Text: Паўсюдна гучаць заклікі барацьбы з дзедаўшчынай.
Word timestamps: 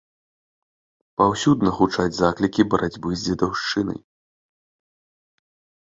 Паўсюдна 1.23 1.69
гучаць 1.81 2.07
заклікі 2.21 2.61
барацьбы 2.73 3.09
з 3.21 3.23
дзедаўшчынай. 3.27 4.05